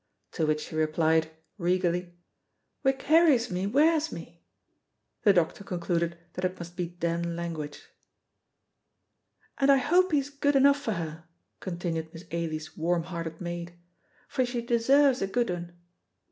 [0.31, 1.29] to which she replied,
[1.59, 2.17] regally,
[2.83, 4.43] "Wha carries me, wears me!"
[5.21, 7.83] The doctor concluded that it must be Den language.
[9.59, 11.25] "And I hope he's good enough for her,"
[11.59, 13.73] continued Miss Ailie's warm hearted maid,
[14.27, 15.71] "for she deserves a good ane."